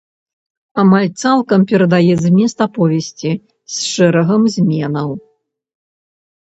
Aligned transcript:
Амаль 0.83 1.05
цалкам 1.23 1.65
перадае 1.71 2.13
змест 2.23 2.57
аповесці, 2.67 3.31
з 3.75 3.93
шэрагам 3.93 4.41
зменаў. 4.57 5.09